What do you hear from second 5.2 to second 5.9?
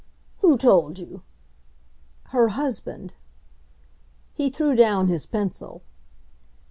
pencil.